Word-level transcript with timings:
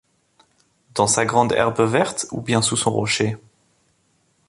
Dans 0.95 1.05
sa 1.05 1.25
grande 1.27 1.51
herbe 1.53 1.81
verte, 1.85 2.25
ou 2.31 2.41
bien 2.41 2.63
sous 2.63 2.75
son 2.75 2.89
rocher? 2.89 3.37